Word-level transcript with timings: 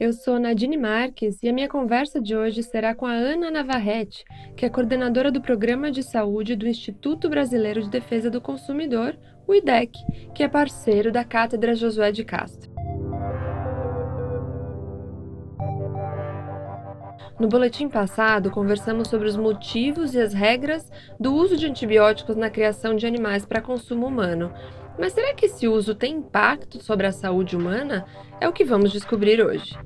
Eu 0.00 0.12
sou 0.12 0.38
Nadine 0.38 0.76
Marques 0.76 1.42
e 1.42 1.48
a 1.48 1.52
minha 1.52 1.68
conversa 1.68 2.20
de 2.20 2.34
hoje 2.34 2.62
será 2.62 2.94
com 2.94 3.06
a 3.06 3.12
Ana 3.12 3.50
Navarrete, 3.50 4.24
que 4.56 4.66
é 4.66 4.68
coordenadora 4.68 5.30
do 5.30 5.40
Programa 5.40 5.90
de 5.90 6.02
Saúde 6.02 6.56
do 6.56 6.66
Instituto 6.66 7.28
Brasileiro 7.28 7.82
de 7.82 7.88
Defesa 7.90 8.30
do 8.30 8.40
Consumidor, 8.40 9.16
o 9.46 9.54
IDEC, 9.54 9.92
que 10.34 10.42
é 10.42 10.48
parceiro 10.48 11.12
da 11.12 11.24
Cátedra 11.24 11.74
Josué 11.74 12.10
de 12.10 12.24
Castro. 12.24 12.72
No 17.42 17.48
boletim 17.48 17.88
passado, 17.88 18.52
conversamos 18.52 19.08
sobre 19.08 19.26
os 19.26 19.36
motivos 19.36 20.14
e 20.14 20.20
as 20.20 20.32
regras 20.32 20.88
do 21.18 21.34
uso 21.34 21.56
de 21.56 21.66
antibióticos 21.66 22.36
na 22.36 22.48
criação 22.48 22.94
de 22.94 23.04
animais 23.04 23.44
para 23.44 23.60
consumo 23.60 24.06
humano. 24.06 24.52
Mas 24.96 25.12
será 25.12 25.34
que 25.34 25.46
esse 25.46 25.66
uso 25.66 25.92
tem 25.92 26.18
impacto 26.18 26.80
sobre 26.80 27.04
a 27.04 27.10
saúde 27.10 27.56
humana? 27.56 28.06
É 28.40 28.48
o 28.48 28.52
que 28.52 28.64
vamos 28.64 28.92
descobrir 28.92 29.44
hoje. 29.44 29.76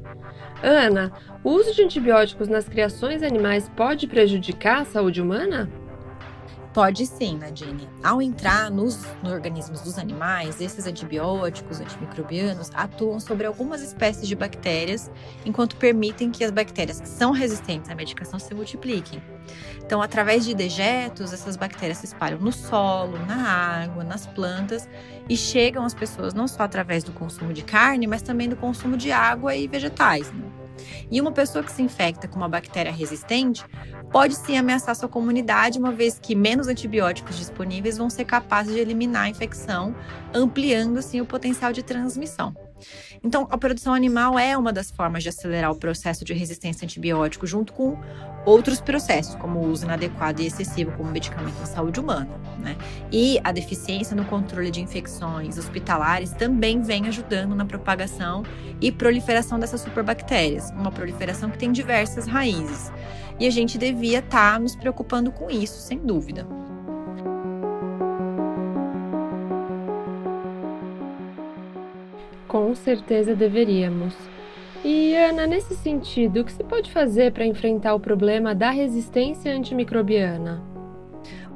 Ana, 0.62 1.10
o 1.42 1.48
uso 1.52 1.74
de 1.74 1.82
antibióticos 1.82 2.46
nas 2.46 2.68
criações 2.68 3.22
animais 3.22 3.70
pode 3.74 4.06
prejudicar 4.06 4.82
a 4.82 4.84
saúde 4.84 5.22
humana? 5.22 5.66
Pode 6.76 7.06
sim, 7.06 7.38
Nadine. 7.38 7.88
Ao 8.04 8.20
entrar 8.20 8.70
nos, 8.70 9.02
organismos 9.24 9.80
dos 9.80 9.98
animais, 9.98 10.60
esses 10.60 10.86
antibióticos, 10.86 11.80
antimicrobianos, 11.80 12.70
atuam 12.74 13.18
sobre 13.18 13.46
algumas 13.46 13.80
espécies 13.80 14.28
de 14.28 14.36
bactérias, 14.36 15.10
enquanto 15.46 15.74
permitem 15.76 16.30
que 16.30 16.44
as 16.44 16.50
bactérias 16.50 17.00
que 17.00 17.08
são 17.08 17.32
resistentes 17.32 17.88
à 17.88 17.94
medicação 17.94 18.38
se 18.38 18.52
multipliquem. 18.52 19.22
Então, 19.78 20.02
através 20.02 20.44
de 20.44 20.52
dejetos, 20.52 21.32
essas 21.32 21.56
bactérias 21.56 21.96
se 21.96 22.04
espalham 22.04 22.40
no 22.40 22.52
solo, 22.52 23.18
na 23.24 23.82
água, 23.82 24.04
nas 24.04 24.26
plantas 24.26 24.86
e 25.30 25.34
chegam 25.34 25.82
às 25.82 25.94
pessoas 25.94 26.34
não 26.34 26.46
só 26.46 26.64
através 26.64 27.02
do 27.02 27.10
consumo 27.10 27.54
de 27.54 27.62
carne, 27.62 28.06
mas 28.06 28.20
também 28.20 28.50
do 28.50 28.56
consumo 28.56 28.98
de 28.98 29.10
água 29.10 29.56
e 29.56 29.66
vegetais. 29.66 30.30
Né? 30.30 30.65
E 31.10 31.20
uma 31.20 31.32
pessoa 31.32 31.64
que 31.64 31.72
se 31.72 31.82
infecta 31.82 32.28
com 32.28 32.36
uma 32.36 32.48
bactéria 32.48 32.92
resistente 32.92 33.64
pode 34.10 34.34
sim 34.34 34.56
ameaçar 34.56 34.94
sua 34.94 35.08
comunidade, 35.08 35.78
uma 35.78 35.92
vez 35.92 36.18
que 36.18 36.34
menos 36.34 36.68
antibióticos 36.68 37.36
disponíveis 37.36 37.98
vão 37.98 38.08
ser 38.10 38.24
capazes 38.24 38.74
de 38.74 38.80
eliminar 38.80 39.24
a 39.24 39.28
infecção, 39.28 39.94
ampliando 40.34 40.98
assim 40.98 41.20
o 41.20 41.26
potencial 41.26 41.72
de 41.72 41.82
transmissão. 41.82 42.65
Então, 43.22 43.46
a 43.50 43.58
produção 43.58 43.94
animal 43.94 44.38
é 44.38 44.56
uma 44.56 44.72
das 44.72 44.90
formas 44.90 45.22
de 45.22 45.28
acelerar 45.28 45.70
o 45.70 45.76
processo 45.76 46.24
de 46.24 46.32
resistência 46.32 46.84
a 46.84 46.86
antibiótico, 46.86 47.46
junto 47.46 47.72
com 47.72 47.98
outros 48.44 48.80
processos, 48.80 49.34
como 49.36 49.58
o 49.58 49.70
uso 49.70 49.84
inadequado 49.84 50.40
e 50.40 50.46
excessivo 50.46 50.92
como 50.92 51.10
medicamento 51.10 51.58
na 51.58 51.66
saúde 51.66 51.98
humana. 51.98 52.28
Né? 52.58 52.76
E 53.10 53.40
a 53.42 53.52
deficiência 53.52 54.14
no 54.14 54.24
controle 54.24 54.70
de 54.70 54.80
infecções 54.80 55.58
hospitalares 55.58 56.32
também 56.32 56.82
vem 56.82 57.08
ajudando 57.08 57.54
na 57.54 57.64
propagação 57.64 58.44
e 58.80 58.92
proliferação 58.92 59.58
dessas 59.58 59.80
superbactérias, 59.80 60.70
uma 60.70 60.92
proliferação 60.92 61.50
que 61.50 61.58
tem 61.58 61.72
diversas 61.72 62.26
raízes. 62.26 62.92
E 63.38 63.46
a 63.46 63.50
gente 63.50 63.76
devia 63.76 64.20
estar 64.20 64.54
tá 64.54 64.58
nos 64.58 64.74
preocupando 64.74 65.30
com 65.30 65.50
isso, 65.50 65.80
sem 65.80 65.98
dúvida. 65.98 66.46
Com 72.56 72.74
certeza 72.74 73.34
deveríamos. 73.34 74.14
E 74.82 75.14
Ana, 75.14 75.46
nesse 75.46 75.76
sentido, 75.76 76.40
o 76.40 76.44
que 76.44 76.50
se 76.50 76.64
pode 76.64 76.90
fazer 76.90 77.30
para 77.30 77.44
enfrentar 77.44 77.92
o 77.92 78.00
problema 78.00 78.54
da 78.54 78.70
resistência 78.70 79.54
antimicrobiana? 79.54 80.64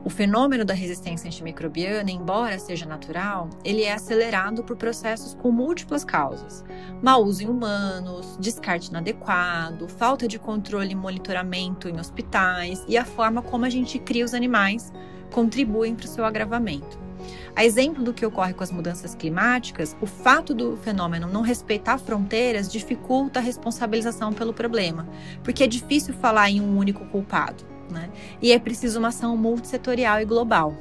O 0.05 0.11
fenômeno 0.11 0.63
da 0.63 0.75
resistência 0.75 1.27
antimicrobiana, 1.27 2.11
embora 2.11 2.59
seja 2.59 2.85
natural, 2.85 3.49
ele 3.65 3.83
é 3.83 3.95
acelerado 3.95 4.63
por 4.63 4.77
processos 4.77 5.33
com 5.33 5.51
múltiplas 5.51 6.05
causas: 6.05 6.63
mau 7.03 7.25
uso 7.25 7.45
em 7.45 7.49
humanos, 7.49 8.37
descarte 8.39 8.91
inadequado, 8.91 9.89
falta 9.89 10.29
de 10.29 10.39
controle 10.39 10.93
e 10.93 10.95
monitoramento 10.95 11.89
em 11.89 11.99
hospitais 11.99 12.85
e 12.87 12.99
a 12.99 13.07
forma 13.07 13.41
como 13.41 13.65
a 13.65 13.71
gente 13.71 13.99
cria 13.99 14.27
os 14.27 14.35
animais 14.35 14.93
contribuem 15.31 15.95
para 15.95 16.05
o 16.05 16.09
seu 16.09 16.27
agravamento. 16.27 17.10
A 17.55 17.65
exemplo 17.65 18.03
do 18.03 18.13
que 18.13 18.25
ocorre 18.25 18.55
com 18.55 18.63
as 18.63 18.71
mudanças 18.71 19.15
climáticas, 19.15 19.97
o 20.01 20.07
fato 20.07 20.55
do 20.55 20.77
fenômeno 20.79 21.27
não 21.27 21.43
respeitar 21.43 21.99
fronteiras 21.99 22.71
dificulta 22.71 23.41
a 23.41 23.43
responsabilização 23.43 24.33
pelo 24.33 24.53
problema, 24.53 25.09
porque 25.43 25.65
é 25.65 25.67
difícil 25.67 26.15
falar 26.15 26.51
em 26.51 26.61
um 26.61 26.77
único 26.77 27.05
culpado, 27.07 27.65
né? 27.91 28.11
E 28.41 28.53
é 28.53 28.59
preciso 28.59 28.99
uma 28.99 29.09
ação 29.09 29.37
multissetorial 29.37 30.21
e 30.21 30.25
global. 30.25 30.75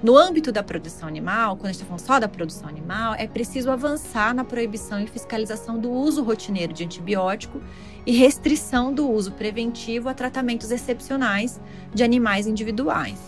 No 0.00 0.16
âmbito 0.16 0.52
da 0.52 0.62
produção 0.62 1.08
animal, 1.08 1.56
quando 1.56 1.66
a 1.66 1.72
gente 1.72 1.82
está 1.82 1.86
falando 1.86 2.06
só 2.06 2.20
da 2.20 2.28
produção 2.28 2.68
animal, 2.68 3.14
é 3.14 3.26
preciso 3.26 3.68
avançar 3.68 4.32
na 4.32 4.44
proibição 4.44 5.00
e 5.00 5.08
fiscalização 5.08 5.76
do 5.76 5.90
uso 5.90 6.22
rotineiro 6.22 6.72
de 6.72 6.84
antibiótico 6.84 7.60
e 8.06 8.12
restrição 8.12 8.94
do 8.94 9.10
uso 9.10 9.32
preventivo 9.32 10.08
a 10.08 10.14
tratamentos 10.14 10.70
excepcionais 10.70 11.60
de 11.92 12.04
animais 12.04 12.46
individuais. 12.46 13.18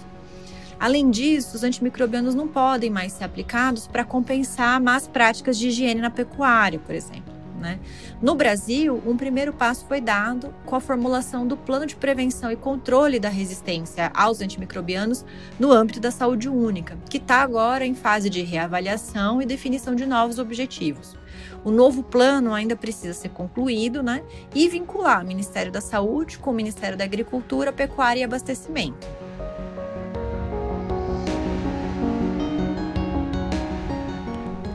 Além 0.81 1.11
disso, 1.11 1.57
os 1.57 1.63
antimicrobianos 1.63 2.35
não 2.35 2.49
podem 2.49 2.89
mais 2.89 3.13
ser 3.13 3.25
aplicados 3.25 3.87
para 3.87 4.03
compensar 4.03 4.81
más 4.81 5.07
práticas 5.07 5.59
de 5.59 5.69
higiene 5.69 6.01
na 6.01 6.09
pecuária, 6.09 6.79
por 6.79 6.95
exemplo. 6.95 7.35
Né? 7.61 7.79
No 8.23 8.35
Brasil, 8.35 9.03
um 9.07 9.15
primeiro 9.15 9.53
passo 9.53 9.85
foi 9.87 10.01
dado 10.01 10.55
com 10.65 10.75
a 10.75 10.81
formulação 10.81 11.47
do 11.47 11.59
Plano 11.59 11.85
de 11.85 11.95
Prevenção 11.95 12.51
e 12.51 12.57
Controle 12.57 13.21
da 13.21 13.29
Resistência 13.29 14.11
aos 14.15 14.41
Antimicrobianos 14.41 15.27
no 15.59 15.71
âmbito 15.71 16.01
da 16.01 16.11
saúde 16.11 16.49
única, 16.49 16.97
que 17.11 17.19
está 17.19 17.43
agora 17.43 17.85
em 17.85 17.95
fase 17.95 18.31
de 18.31 18.41
reavaliação 18.41 19.43
e 19.43 19.47
definição 19.47 19.95
de 19.95 20.07
novos 20.07 20.39
objetivos. 20.39 21.15
O 21.63 21.71
novo 21.71 22.03
plano 22.03 22.55
ainda 22.55 22.75
precisa 22.75 23.13
ser 23.13 23.29
concluído 23.29 24.03
né? 24.03 24.23
e 24.55 24.67
vincular 24.67 25.23
o 25.23 25.29
Ministério 25.29 25.71
da 25.71 25.83
Saúde 25.83 26.39
com 26.39 26.51
o 26.51 26.55
Ministério 26.55 26.97
da 26.97 27.05
Agricultura, 27.05 27.71
Pecuária 27.71 28.21
e 28.21 28.25
Abastecimento. 28.25 29.07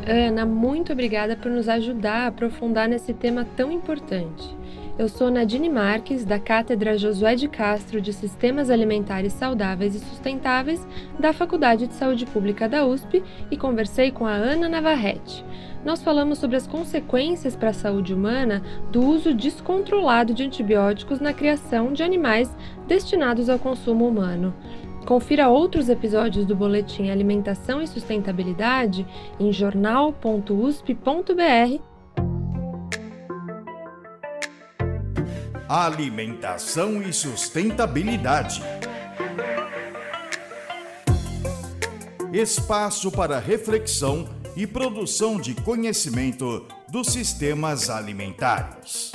Ana, 0.07 0.45
muito 0.45 0.93
obrigada 0.93 1.35
por 1.35 1.51
nos 1.51 1.67
ajudar 1.67 2.25
a 2.25 2.27
aprofundar 2.27 2.87
nesse 2.87 3.11
tema 3.11 3.43
tão 3.57 3.71
importante. 3.71 4.55
Eu 4.99 5.09
sou 5.09 5.31
Nadine 5.31 5.67
Marques, 5.67 6.23
da 6.23 6.39
Cátedra 6.39 6.95
Josué 6.95 7.35
de 7.35 7.47
Castro 7.47 7.99
de 7.99 8.13
Sistemas 8.13 8.69
Alimentares 8.69 9.33
Saudáveis 9.33 9.95
e 9.95 9.99
Sustentáveis 9.99 10.87
da 11.19 11.33
Faculdade 11.33 11.87
de 11.87 11.95
Saúde 11.95 12.25
Pública 12.27 12.69
da 12.69 12.85
USP 12.85 13.23
e 13.49 13.57
conversei 13.57 14.11
com 14.11 14.27
a 14.27 14.31
Ana 14.31 14.69
Navarrete. 14.69 15.43
Nós 15.83 16.03
falamos 16.03 16.37
sobre 16.37 16.55
as 16.55 16.67
consequências 16.67 17.55
para 17.55 17.71
a 17.71 17.73
saúde 17.73 18.13
humana 18.13 18.61
do 18.91 19.03
uso 19.03 19.33
descontrolado 19.33 20.35
de 20.35 20.43
antibióticos 20.43 21.19
na 21.19 21.33
criação 21.33 21.91
de 21.91 22.03
animais 22.03 22.55
destinados 22.87 23.49
ao 23.49 23.59
consumo 23.59 24.07
humano. 24.07 24.53
Confira 25.05 25.49
outros 25.49 25.87
episódios 25.87 26.47
do 26.47 26.55
Boletim 26.55 27.09
Alimentação 27.09 27.79
e 27.79 27.87
Sustentabilidade 27.87 29.05
em 29.39 29.53
jornal.usp.br. 29.53 31.79
Alimentação 35.69 37.03
e 37.03 37.13
Sustentabilidade. 37.13 38.63
Espaço 42.33 43.11
para 43.11 43.37
reflexão 43.37 44.27
e 44.57 44.65
produção 44.65 45.39
de 45.39 45.53
conhecimento 45.53 46.65
dos 46.89 47.07
sistemas 47.07 47.91
alimentares. 47.91 49.11